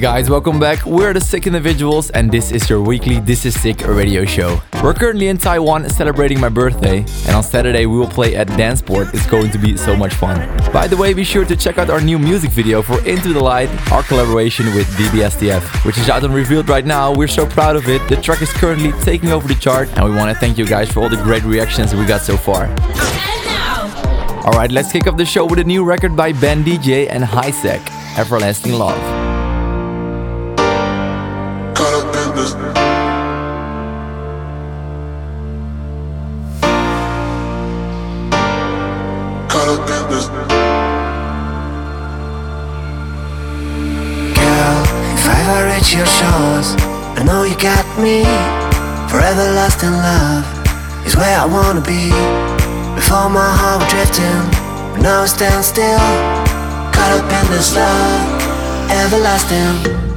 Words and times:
Guys, 0.00 0.30
welcome 0.30 0.60
back. 0.60 0.86
We're 0.86 1.12
the 1.12 1.20
Sick 1.20 1.48
Individuals, 1.48 2.10
and 2.10 2.30
this 2.30 2.52
is 2.52 2.70
your 2.70 2.80
weekly 2.80 3.18
This 3.18 3.44
Is 3.44 3.60
Sick 3.60 3.84
radio 3.84 4.24
show. 4.24 4.60
We're 4.80 4.94
currently 4.94 5.26
in 5.26 5.38
Taiwan 5.38 5.90
celebrating 5.90 6.38
my 6.38 6.48
birthday, 6.48 6.98
and 7.26 7.34
on 7.34 7.42
Saturday 7.42 7.84
we 7.86 7.98
will 7.98 8.06
play 8.06 8.36
at 8.36 8.46
Danceport. 8.46 9.12
It's 9.12 9.26
going 9.26 9.50
to 9.50 9.58
be 9.58 9.76
so 9.76 9.96
much 9.96 10.14
fun. 10.14 10.38
By 10.72 10.86
the 10.86 10.96
way, 10.96 11.14
be 11.14 11.24
sure 11.24 11.44
to 11.44 11.56
check 11.56 11.78
out 11.78 11.90
our 11.90 12.00
new 12.00 12.16
music 12.16 12.52
video 12.52 12.80
for 12.80 13.04
Into 13.04 13.32
the 13.32 13.42
Light, 13.42 13.68
our 13.90 14.04
collaboration 14.04 14.66
with 14.66 14.86
DBSTF, 14.90 15.84
which 15.84 15.98
is 15.98 16.08
out 16.08 16.22
and 16.22 16.32
revealed 16.32 16.68
right 16.68 16.86
now. 16.86 17.12
We're 17.12 17.26
so 17.26 17.44
proud 17.44 17.74
of 17.74 17.88
it. 17.88 18.00
The 18.08 18.22
track 18.22 18.40
is 18.40 18.52
currently 18.52 18.92
taking 19.02 19.32
over 19.32 19.48
the 19.48 19.56
chart, 19.56 19.88
and 19.96 20.04
we 20.04 20.14
want 20.14 20.32
to 20.32 20.38
thank 20.38 20.58
you 20.58 20.66
guys 20.66 20.88
for 20.92 21.00
all 21.00 21.08
the 21.08 21.16
great 21.16 21.42
reactions 21.42 21.92
we 21.92 22.06
got 22.06 22.20
so 22.20 22.36
far. 22.36 22.68
Alright, 24.46 24.70
let's 24.70 24.92
kick 24.92 25.08
off 25.08 25.16
the 25.16 25.26
show 25.26 25.44
with 25.44 25.58
a 25.58 25.64
new 25.64 25.84
record 25.84 26.14
by 26.14 26.32
Ben 26.32 26.62
DJ 26.62 27.08
and 27.10 27.24
Hisek, 27.24 27.82
Everlasting 28.16 28.74
Love. 28.74 29.17
Your 45.98 46.06
shores. 46.06 46.76
I 47.18 47.24
know 47.24 47.42
you 47.42 47.58
got 47.58 47.84
me. 47.98 48.22
Forever 49.10 49.44
lost 49.58 49.82
in 49.82 49.90
love 49.90 50.46
is 51.04 51.16
where 51.16 51.36
I 51.36 51.44
wanna 51.44 51.80
be. 51.80 52.10
Before 52.94 53.28
my 53.28 53.50
heart 53.60 53.82
was 53.82 53.90
drifting, 53.90 54.42
but 54.92 55.02
now 55.02 55.22
I 55.22 55.26
stand 55.26 55.64
still. 55.64 55.98
Caught 56.94 57.18
up 57.18 57.32
in 57.38 57.50
this 57.50 57.74
love, 57.74 58.22
everlasting. 58.90 60.07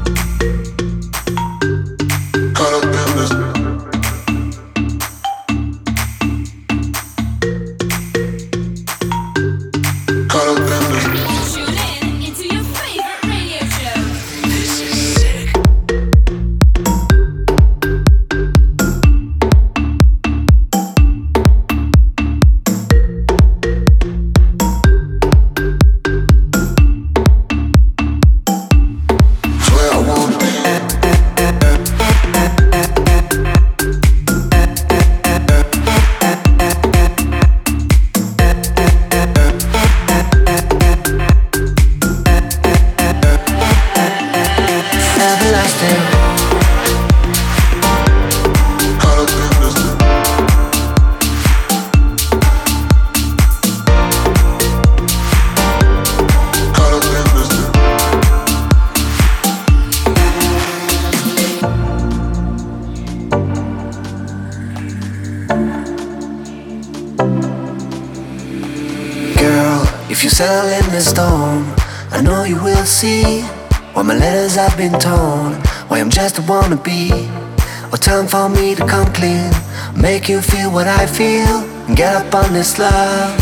Why 76.48 76.62
I'm 76.62 76.72
just 76.72 76.88
a. 76.88 77.92
Or 77.92 77.98
time 77.98 78.28
for 78.28 78.50
me 78.50 78.74
to 78.76 78.86
come 78.88 79.06
clean. 79.14 79.52
Make 79.96 80.28
you 80.28 80.42
feel 80.42 80.72
what 80.72 80.88
I 80.88 81.06
feel. 81.06 81.62
And 81.88 81.96
get 81.96 82.16
up 82.16 82.34
on 82.34 82.54
this 82.54 82.80
love. 82.80 83.38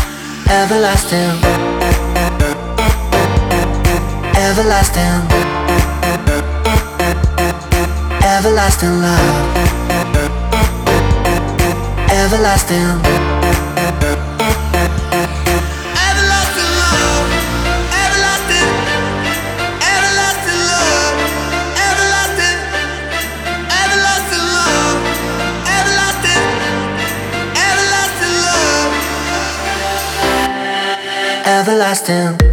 Everlasting. 0.48 1.36
Everlasting. 4.36 5.22
Everlasting 8.22 9.00
love. 9.00 9.56
Everlasting. 12.10 13.29
Everlasting 31.50 32.49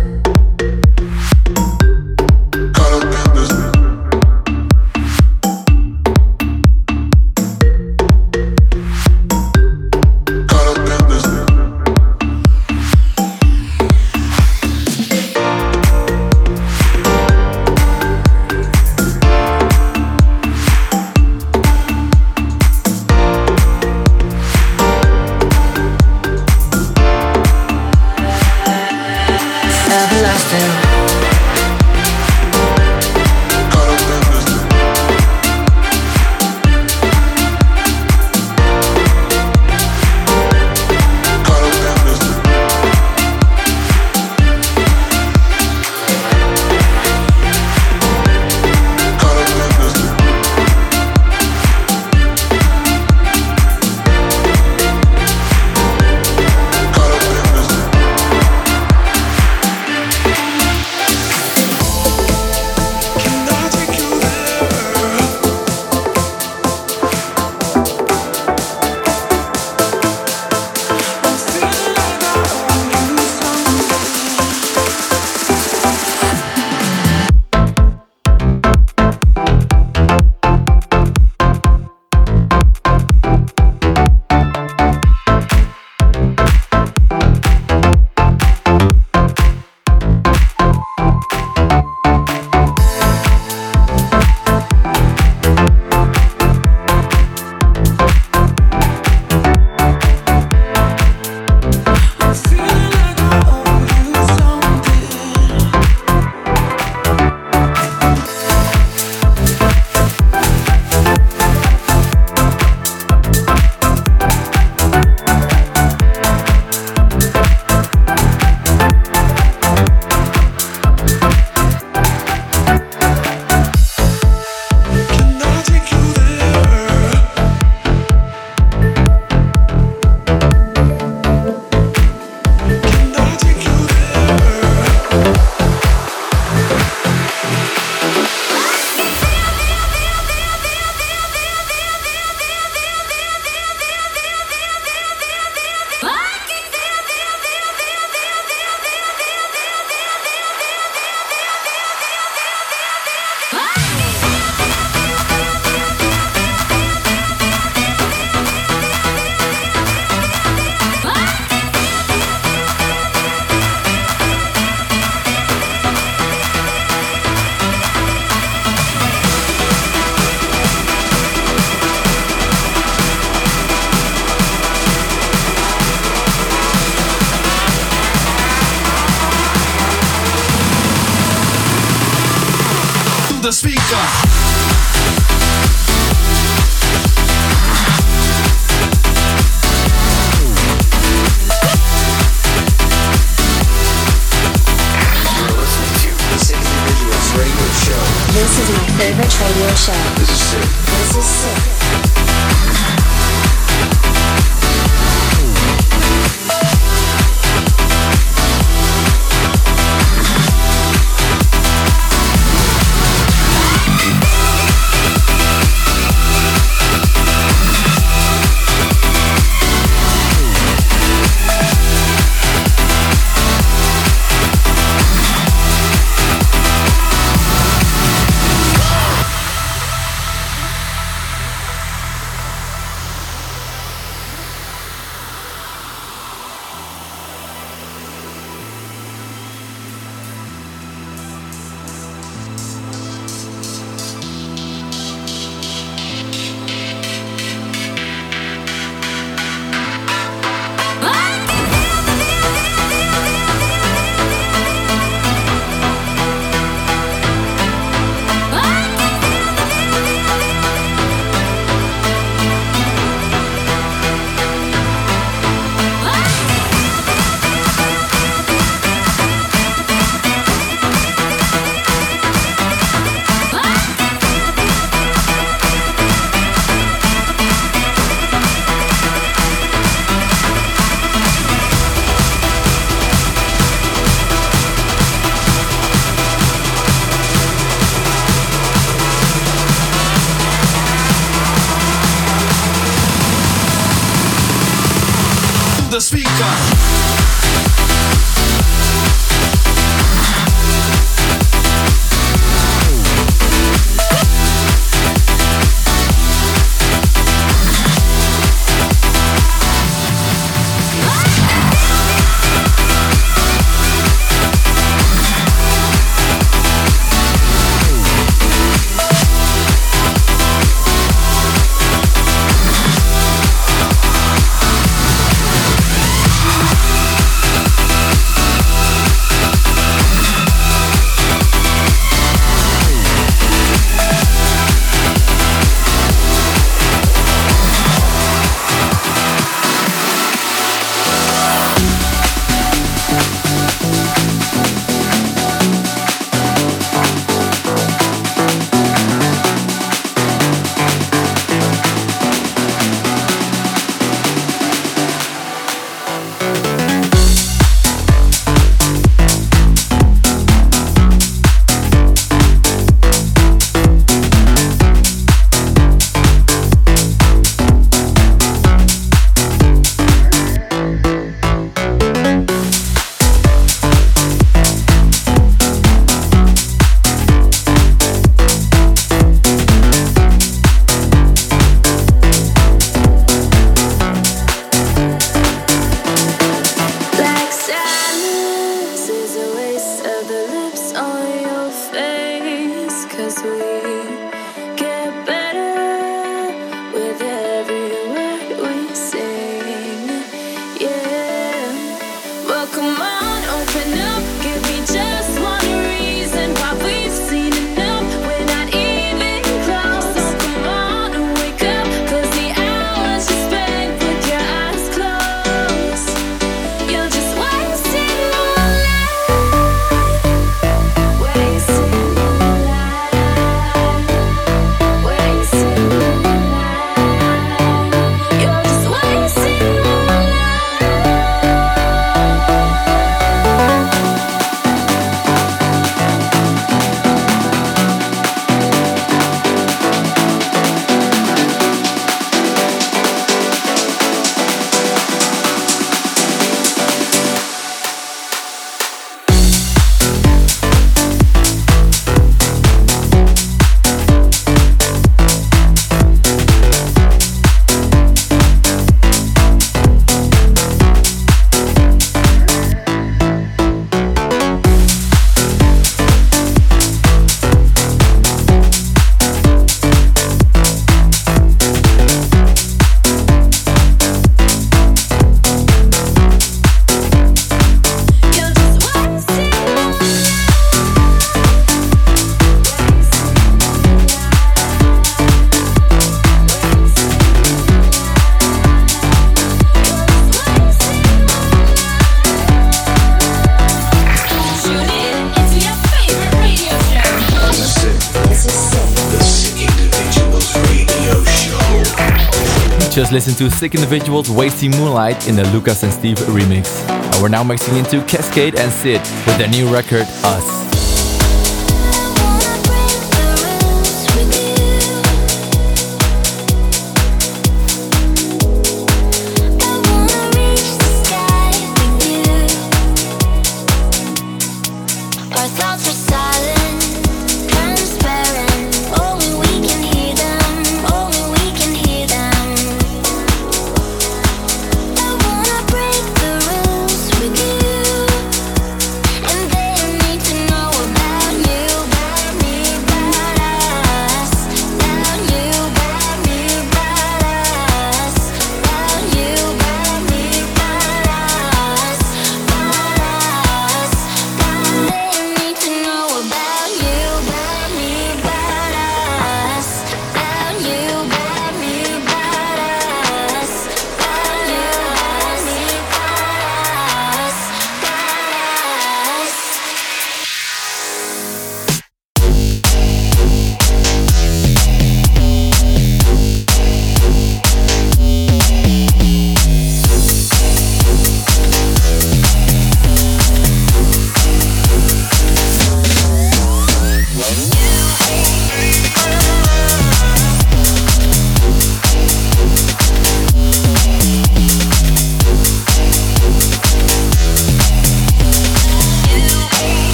just 503.08 503.14
listened 503.14 503.38
to 503.38 503.50
Sick 503.50 503.74
Individuals 503.74 504.30
Wasting 504.30 504.72
Moonlight 504.72 505.30
in 505.30 505.38
the 505.38 505.46
Lucas 505.52 505.84
and 505.84 505.94
Steve 505.94 506.18
remix. 506.18 506.86
And 506.90 507.22
we're 507.22 507.30
now 507.30 507.42
mixing 507.42 507.78
into 507.78 508.04
Cascade 508.04 508.60
and 508.60 508.70
Sid 508.70 509.00
with 509.00 509.38
their 509.38 509.48
new 509.48 509.72
record, 509.72 510.06
Us. 510.24 510.67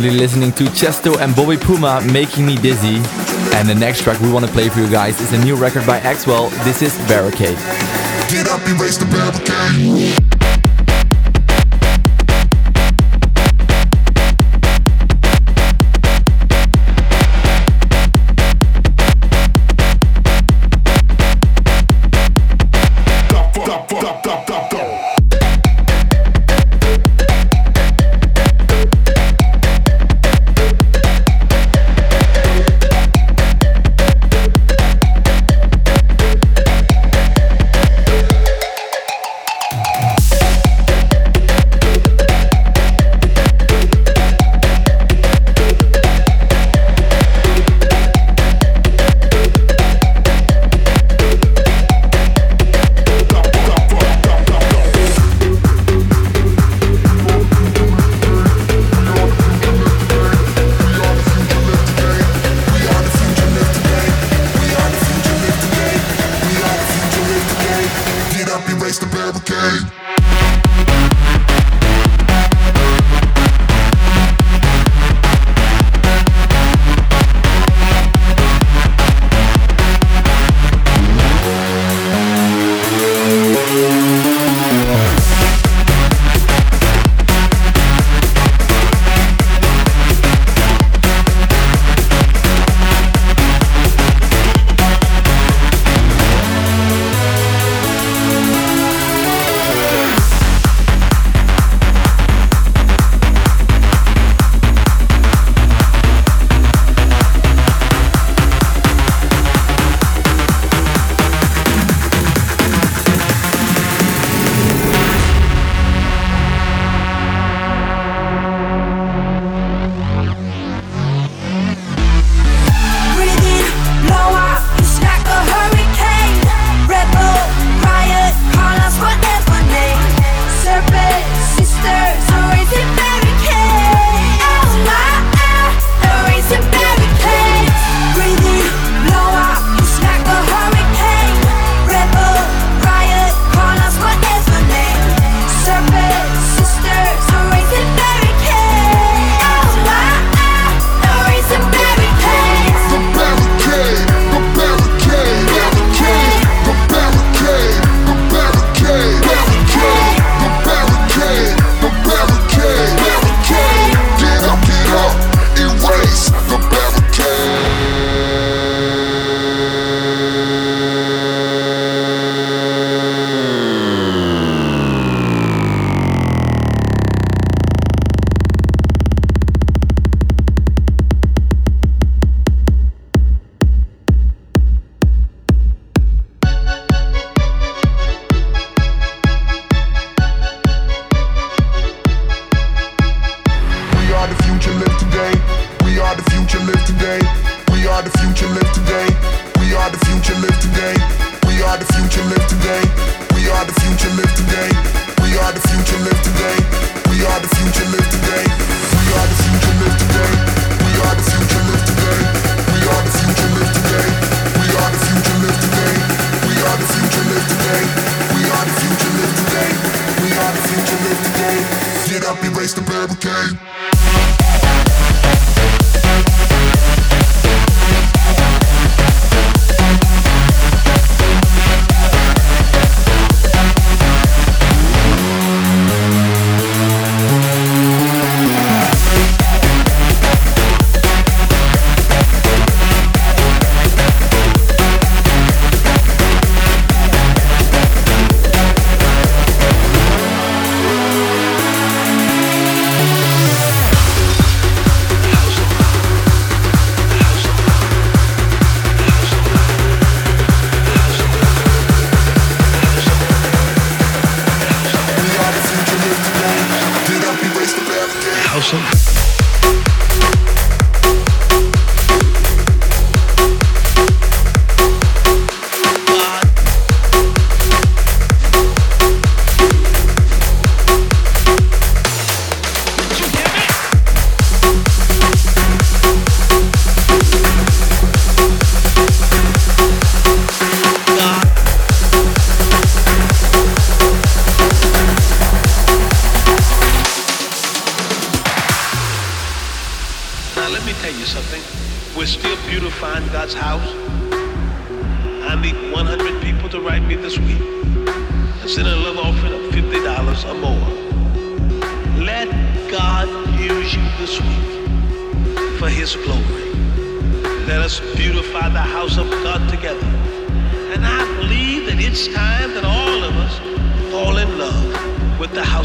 Currently 0.00 0.18
listening 0.18 0.52
to 0.52 0.64
Chesto 0.64 1.20
and 1.20 1.36
Bobby 1.36 1.58
Puma 1.58 2.00
making 2.10 2.46
me 2.46 2.56
dizzy. 2.56 3.02
And 3.54 3.68
the 3.68 3.74
next 3.74 4.00
track 4.00 4.18
we 4.22 4.32
want 4.32 4.46
to 4.46 4.50
play 4.50 4.70
for 4.70 4.80
you 4.80 4.90
guys 4.90 5.20
is 5.20 5.34
a 5.34 5.44
new 5.44 5.56
record 5.56 5.86
by 5.86 6.00
Axwell. 6.00 6.48
This 6.64 6.80
is 6.80 6.96
Barricade. 7.06 7.58
Get 8.30 8.48
up, 8.48 8.62
the 8.64 9.04
barricade. 9.10 10.59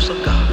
of 0.10 0.24
God. 0.24 0.45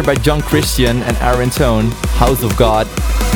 record 0.00 0.16
by 0.16 0.22
John 0.22 0.40
Christian 0.40 1.02
and 1.02 1.16
Aaron 1.18 1.50
Tone, 1.50 1.90
House 2.16 2.42
of 2.42 2.56
God. 2.56 2.86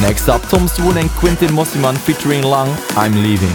Next 0.01 0.29
up, 0.29 0.43
Tom 0.43 0.69
Swoon 0.69 0.99
and 0.99 1.11
Quentin 1.11 1.49
Mosimann 1.49 1.97
featuring 1.97 2.43
Lang, 2.43 2.69
I'm 2.97 3.13
Leaving. 3.23 3.49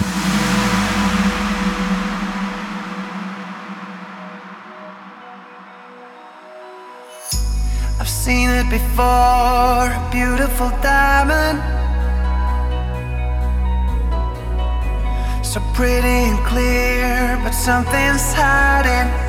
I've 7.99 8.09
seen 8.09 8.49
it 8.49 8.69
before, 8.69 9.89
a 9.89 10.09
beautiful 10.11 10.69
diamond. 10.81 11.59
So 15.45 15.61
pretty 15.73 16.07
and 16.29 16.39
clear, 16.45 17.39
but 17.43 17.51
something's 17.51 18.33
hiding. 18.33 19.28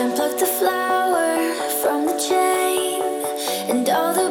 And 0.00 0.14
pluck 0.14 0.38
the 0.38 0.46
flower 0.46 1.52
from 1.82 2.06
the 2.06 2.16
chain. 2.16 3.02
And 3.68 3.86
all 3.90 4.14
the 4.14 4.29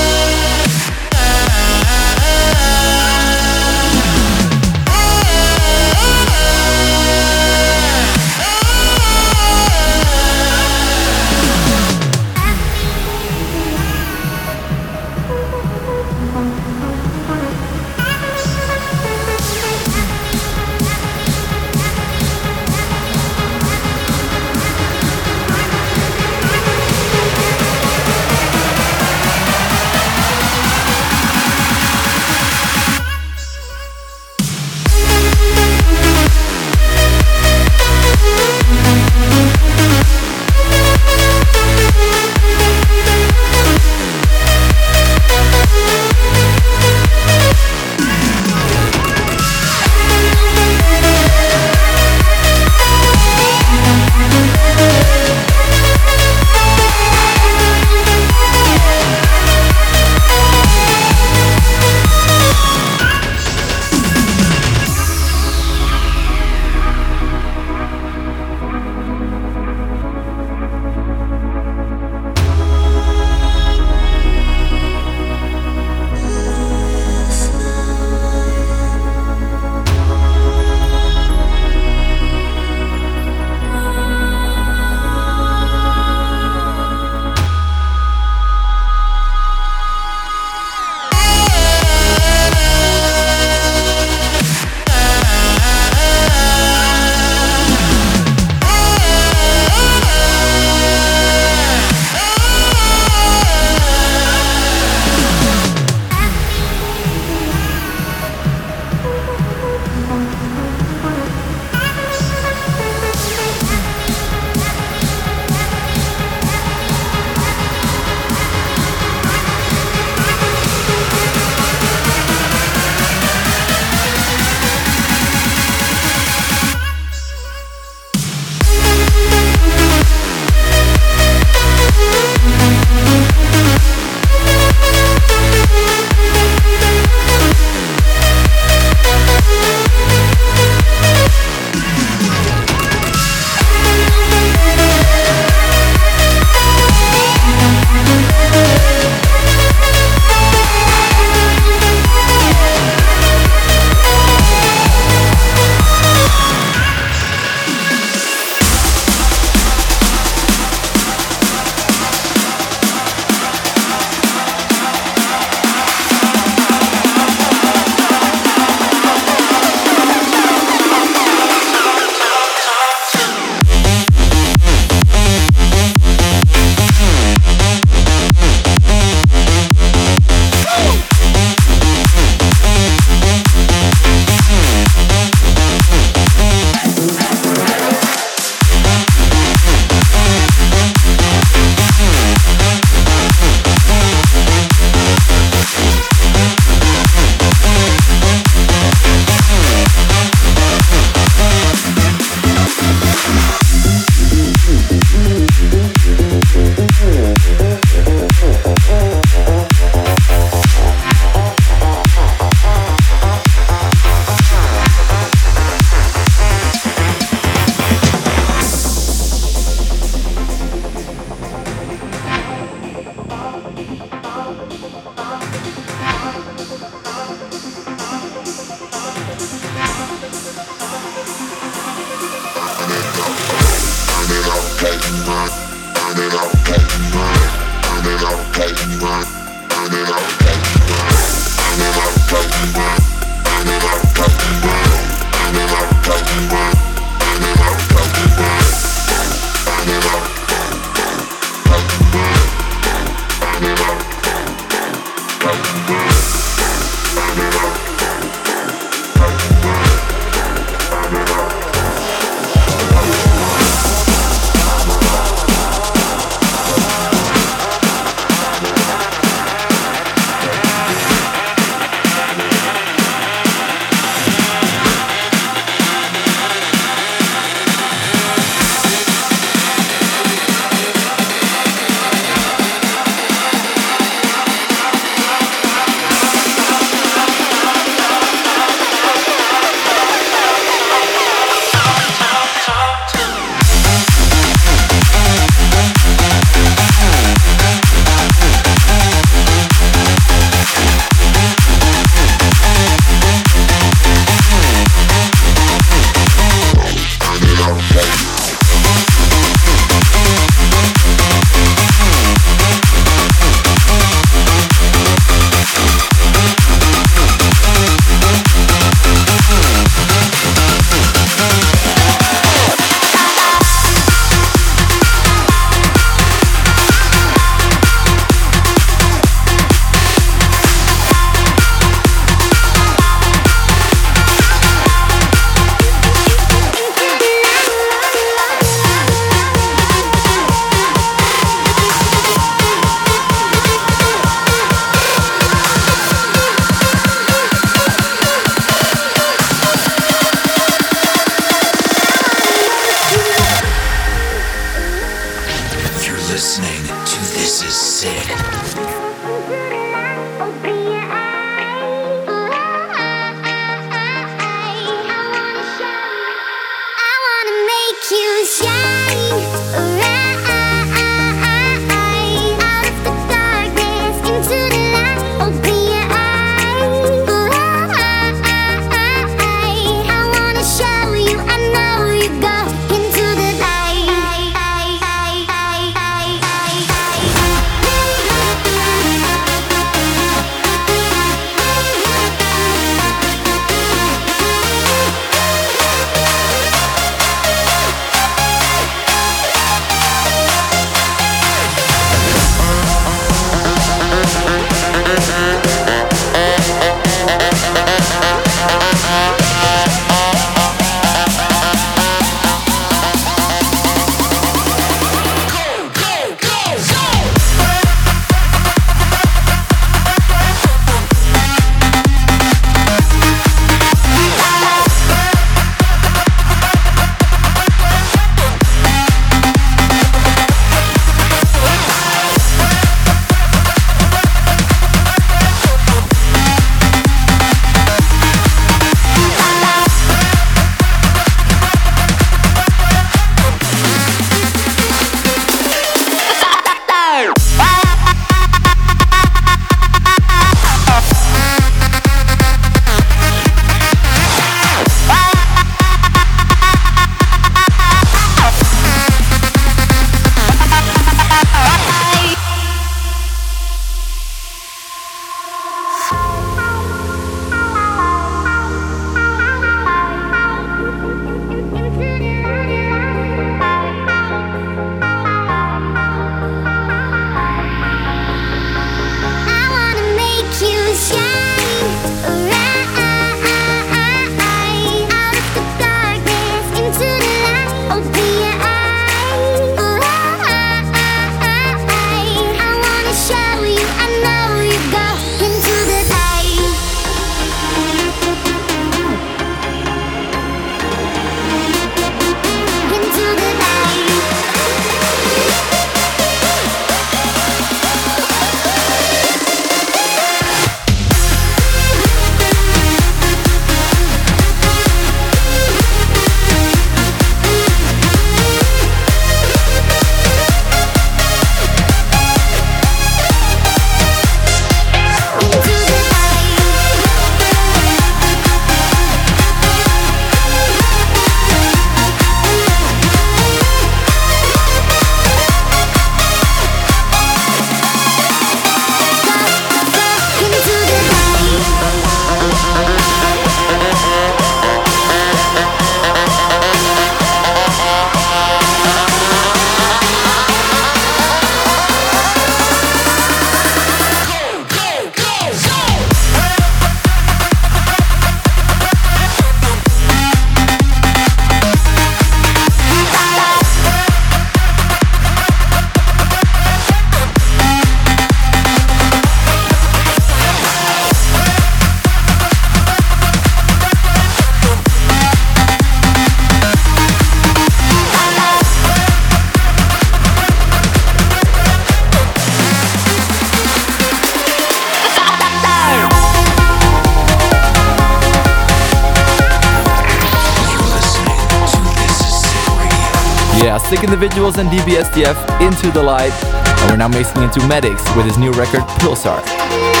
Individuals 594.03 594.57
and 594.57 594.69
DBSTF 594.69 595.61
into 595.61 595.91
the 595.91 596.01
light. 596.01 596.33
And 596.43 596.91
we're 596.91 596.97
now 596.97 597.07
mixing 597.07 597.43
into 597.43 597.59
Maddix 597.61 598.15
with 598.15 598.25
his 598.25 598.37
new 598.37 598.51
record, 598.51 598.81
Pulsar. 598.99 600.00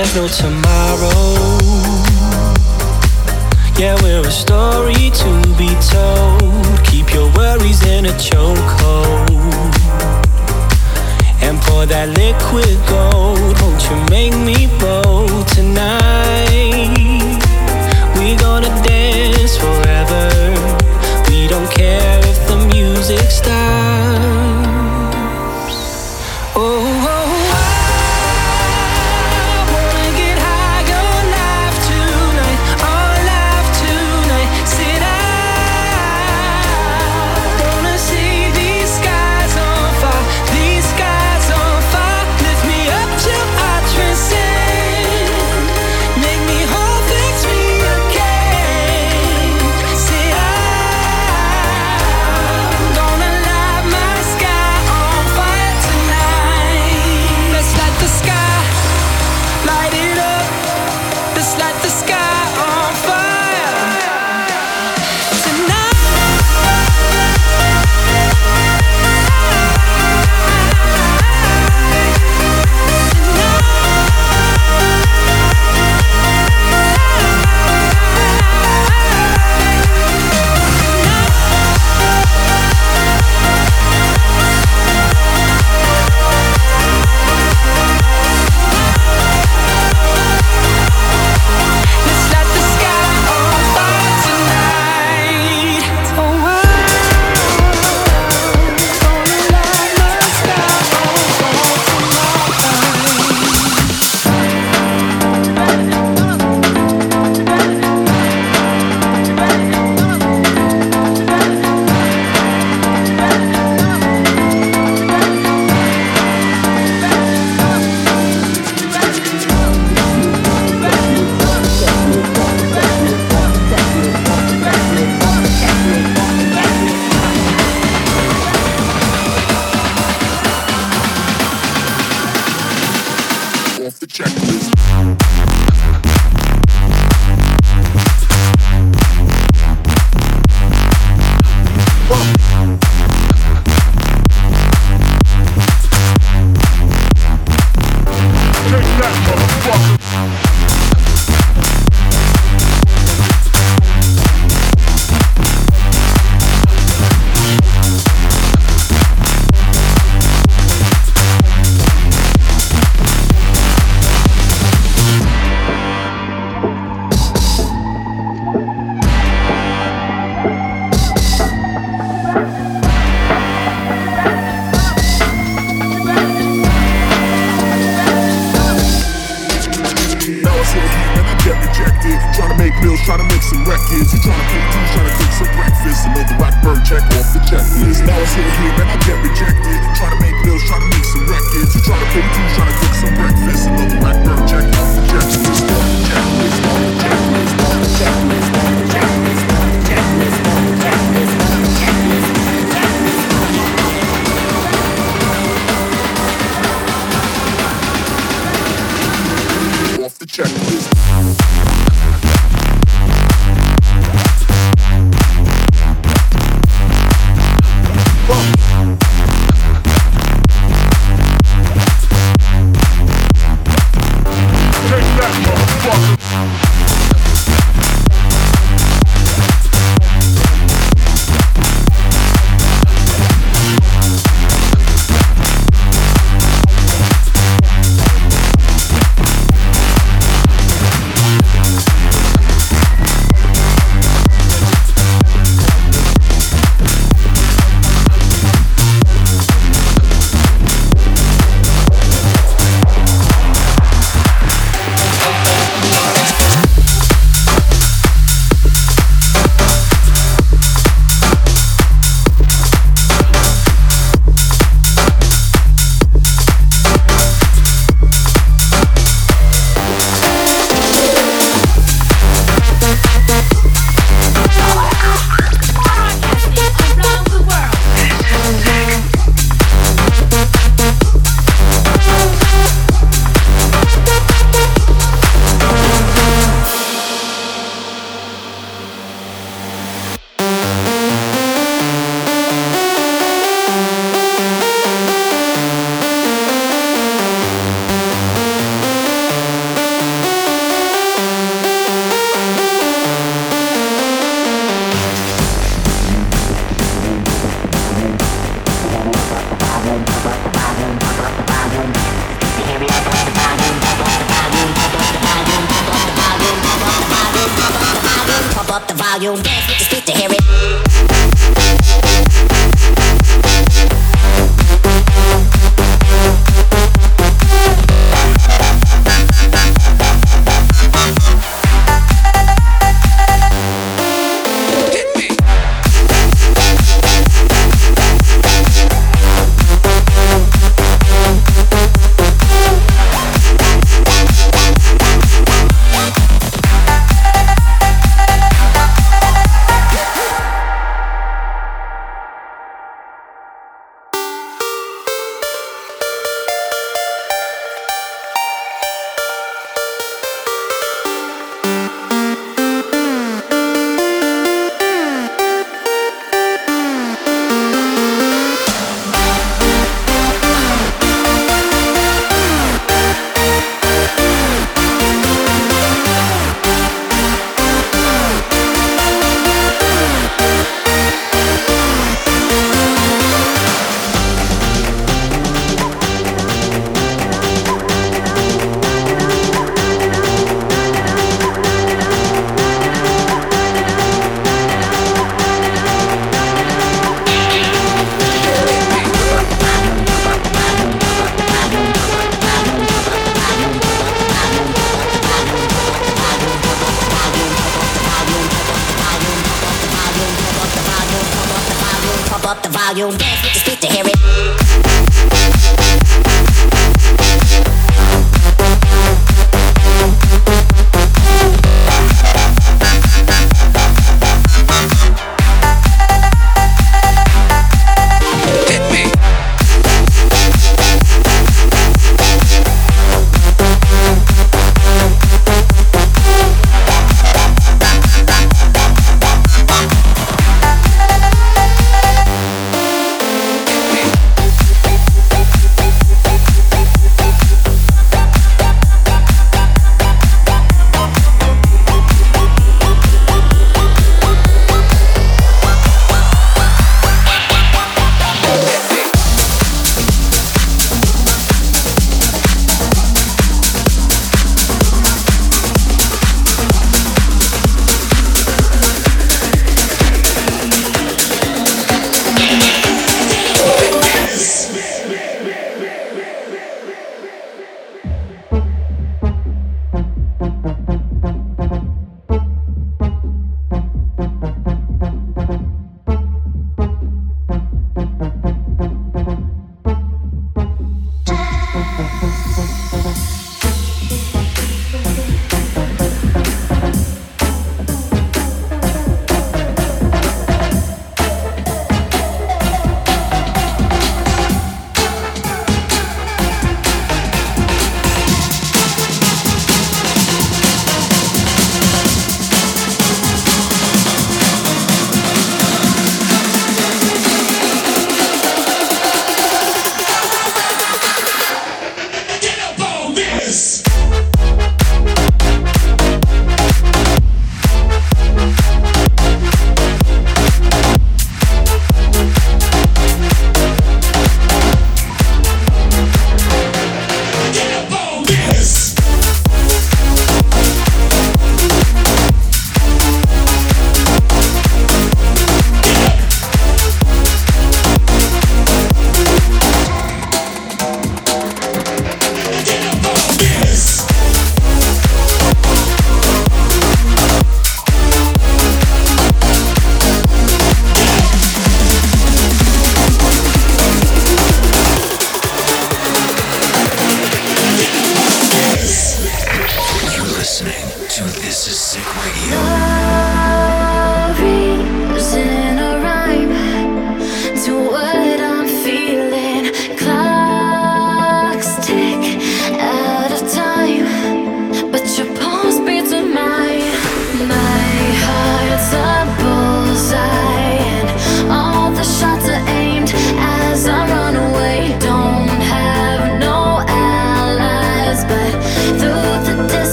There's 0.00 0.16
no 0.16 0.28
tomorrow. 0.28 1.60
Yeah, 3.78 4.00
we're 4.02 4.26
a 4.26 4.30
story 4.30 5.10
to 5.10 5.30
be 5.58 5.68
told. 5.92 6.82
Keep 6.84 7.12
your 7.12 7.30
worries 7.36 7.84
in 7.84 8.06
a 8.06 8.12
chokehold. 8.12 9.28
And 11.42 11.60
pour 11.60 11.84
that 11.84 12.08
liquid 12.16 12.78
gold. 12.88 13.60
Won't 13.60 13.82
you 13.90 13.96
make 14.08 14.32
me 14.32 14.59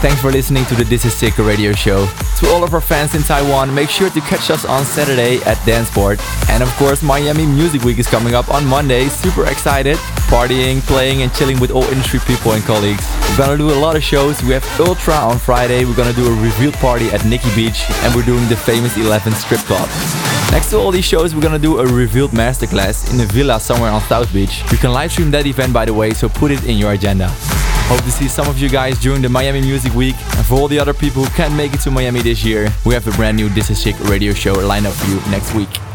Thanks 0.00 0.22
for 0.22 0.32
listening 0.32 0.64
to 0.64 0.74
the 0.74 0.84
This 0.84 1.04
Is 1.04 1.12
Sick 1.12 1.36
radio 1.36 1.72
show. 1.72 2.06
To 2.38 2.48
all 2.48 2.64
of 2.64 2.72
our 2.72 2.80
fans 2.80 3.14
in 3.14 3.20
Taiwan, 3.22 3.74
make 3.74 3.90
sure 3.90 4.08
to 4.08 4.20
catch 4.22 4.48
us 4.48 4.64
on 4.64 4.82
Saturday 4.86 5.36
at 5.44 5.58
Danceport. 5.68 6.18
And 6.48 6.62
of 6.62 6.70
course, 6.76 7.02
Miami 7.02 7.44
Music 7.44 7.82
Week 7.82 7.98
is 7.98 8.06
coming 8.06 8.34
up 8.34 8.48
on 8.48 8.64
Monday. 8.64 9.08
Super 9.08 9.44
excited. 9.44 9.98
Partying, 10.32 10.80
playing, 10.86 11.20
and 11.20 11.30
chilling 11.34 11.60
with 11.60 11.70
all 11.70 11.84
industry 11.84 12.18
people 12.20 12.52
and 12.52 12.64
colleagues. 12.64 13.04
We're 13.28 13.44
gonna 13.44 13.58
do 13.58 13.68
a 13.68 13.76
lot 13.76 13.94
of 13.94 14.02
shows. 14.02 14.42
We 14.42 14.54
have 14.54 14.64
Ultra 14.80 15.16
on 15.16 15.38
Friday. 15.38 15.84
We're 15.84 15.96
gonna 15.96 16.14
do 16.14 16.26
a 16.32 16.42
revealed 16.42 16.76
party 16.76 17.10
at 17.10 17.22
Nikki 17.26 17.54
Beach. 17.54 17.84
And 18.02 18.14
we're 18.14 18.24
doing 18.24 18.48
the 18.48 18.56
famous 18.56 18.96
11 18.96 19.34
strip 19.34 19.60
club. 19.68 19.86
Next 20.50 20.70
to 20.70 20.78
all 20.78 20.90
these 20.90 21.04
shows, 21.04 21.34
we're 21.34 21.42
gonna 21.42 21.58
do 21.58 21.78
a 21.78 21.86
revealed 21.86 22.30
masterclass 22.30 23.12
in 23.12 23.20
a 23.20 23.26
villa 23.26 23.60
somewhere 23.60 23.90
on 23.90 24.00
South 24.08 24.32
Beach. 24.32 24.62
You 24.72 24.78
can 24.78 24.94
live 24.94 25.12
stream 25.12 25.30
that 25.32 25.44
event 25.44 25.74
by 25.74 25.84
the 25.84 25.92
way, 25.92 26.14
so 26.14 26.30
put 26.30 26.50
it 26.50 26.64
in 26.64 26.78
your 26.78 26.92
agenda. 26.92 27.30
Hope 27.90 28.04
to 28.04 28.12
see 28.12 28.28
some 28.28 28.46
of 28.46 28.56
you 28.56 28.68
guys 28.68 29.00
during 29.00 29.20
the 29.20 29.28
Miami 29.28 29.62
Music 29.62 29.92
Week. 29.94 30.14
And 30.36 30.46
for 30.46 30.54
all 30.54 30.68
the 30.68 30.78
other 30.78 30.94
people 30.94 31.24
who 31.24 31.30
can't 31.30 31.56
make 31.56 31.74
it 31.74 31.80
to 31.80 31.90
Miami 31.90 32.22
this 32.22 32.44
year, 32.44 32.68
we 32.86 32.94
have 32.94 33.04
a 33.08 33.10
brand 33.16 33.36
new 33.36 33.48
This 33.48 33.68
Is 33.68 33.82
Sick 33.82 33.98
radio 34.08 34.32
show 34.32 34.52
lined 34.52 34.86
up 34.86 34.94
for 34.94 35.10
you 35.10 35.16
next 35.28 35.52
week. 35.54 35.89